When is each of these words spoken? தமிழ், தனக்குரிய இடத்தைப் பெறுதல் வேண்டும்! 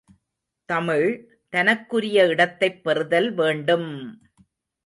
தமிழ், 0.69 1.05
தனக்குரிய 1.53 2.25
இடத்தைப் 2.25 2.83
பெறுதல் 2.83 3.31
வேண்டும்! 3.33 3.89